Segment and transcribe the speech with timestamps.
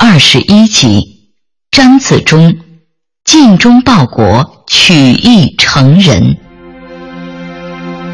[0.00, 1.02] 二十一集，
[1.72, 2.56] 张自忠
[3.24, 6.36] 尽忠报国，取义成仁。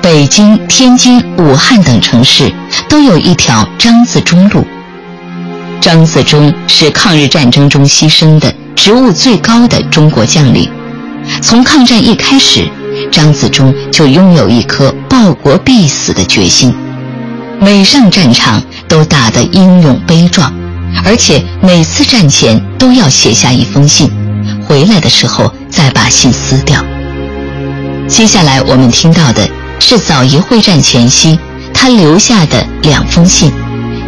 [0.00, 2.50] 北京、天津、武汉等城市
[2.88, 4.64] 都有一条张自忠路。
[5.78, 10.70] 张自忠是抗日战争中牺牲的职务最高的中国将领。
[11.42, 12.66] 从抗战一开始，
[13.12, 16.74] 张自忠就拥有一颗报国必死的决心，
[17.60, 20.50] 每上战场都打得英勇悲壮。
[21.04, 24.10] 而且每次战前都要写下一封信，
[24.66, 26.84] 回来的时候再把信撕掉。
[28.08, 29.48] 接下来我们听到的
[29.80, 31.38] 是枣宜会战前夕
[31.72, 33.52] 他留下的两封信，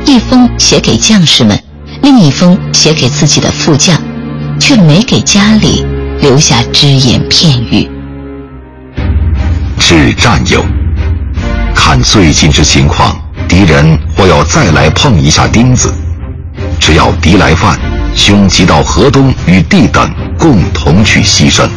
[0.07, 1.61] 一封写给将士们，
[2.03, 4.01] 另一封写给自己的副将，
[4.59, 5.85] 却没给家里
[6.21, 7.89] 留下只言片语。
[9.79, 10.65] 致战友，
[11.75, 13.17] 看最近之情况，
[13.49, 15.93] 敌人或要再来碰一下钉子。
[16.89, 17.79] 只要敌来犯，
[18.15, 21.69] 兄即到河东与弟等共同去牺牲。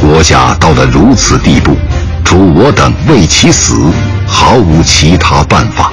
[0.00, 1.76] 国家到了如此地步，
[2.24, 3.90] 除我等为其死，
[4.28, 5.90] 毫无其他办法。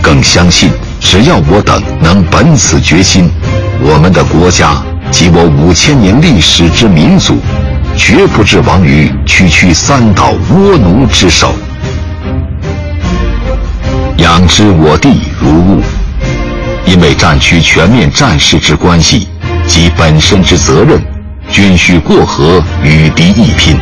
[0.00, 3.28] 更相信，只要我等能本此决心，
[3.80, 7.36] 我们的国家及我五千年历史之民族，
[7.96, 11.52] 绝不至亡于区区三岛倭奴之手。
[14.18, 15.82] 养之我地如物。
[16.86, 19.28] 因为战区全面战事之关系
[19.66, 21.02] 及本身之责任，
[21.50, 23.78] 均需过河与敌一拼。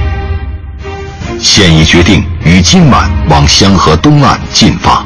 [1.41, 5.05] 现已决定于今晚往香河东岸进发。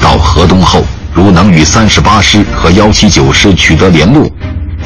[0.00, 4.30] 到河东后，如能与三十八师和幺七九师取得联络，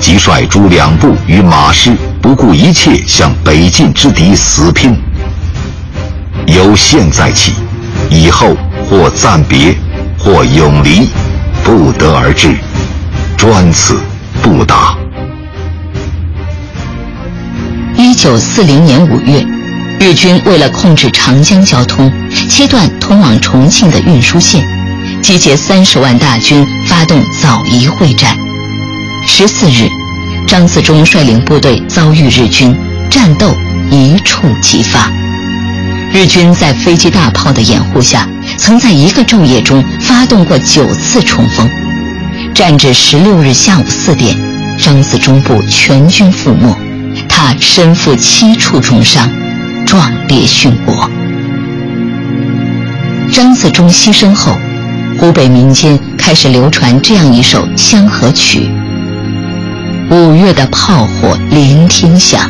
[0.01, 4.97] 即率诸两部与马师不顾一切向北进之敌死拼。
[6.47, 7.53] 由现在起，
[8.09, 8.57] 以后
[8.89, 9.77] 或暂别，
[10.19, 11.09] 或永离。
[11.99, 12.55] 得而至，
[13.37, 13.99] 专此
[14.41, 14.97] 不达。
[17.97, 19.45] 一九四零年五月，
[19.99, 22.11] 日军为了控制长江交通，
[22.49, 24.65] 切断通往重庆的运输线，
[25.21, 28.37] 集结三十万大军发动枣宜会战。
[29.27, 29.89] 十四日，
[30.47, 32.75] 张自忠率领部队遭遇日军，
[33.11, 33.53] 战斗
[33.91, 35.11] 一触即发。
[36.13, 38.29] 日军在飞机大炮的掩护下。
[38.57, 41.71] 曾在一个昼夜中发动过九次冲锋，
[42.59, 44.37] 战至十六日下午四点，
[44.77, 46.77] 张自忠部全军覆没，
[47.29, 49.31] 他身负七处重伤，
[49.87, 51.09] 壮烈殉国。
[53.31, 54.59] 张自忠牺牲后，
[55.21, 58.69] 湖北民间开始流传这样一首香河曲：
[60.11, 62.43] 五月的炮火连天响，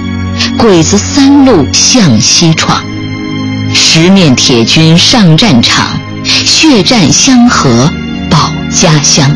[0.57, 2.83] 鬼子三路向西闯。
[3.75, 7.93] 十面铁军上战场，血战香河
[8.31, 9.31] 保家乡。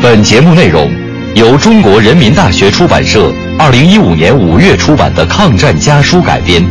[0.00, 0.88] 本节目内容
[1.34, 6.62] 由中国人民大学出版社二零一五年五月出版的《抗战家书》改编。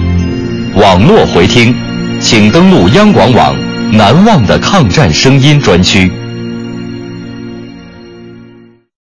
[0.75, 1.75] 网络回听，
[2.21, 3.53] 请登录央广网
[3.91, 6.09] “难忘的抗战声音”专区。